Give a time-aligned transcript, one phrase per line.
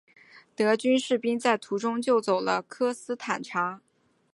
[0.55, 3.81] 德军士兵在途中救走了科斯坦察。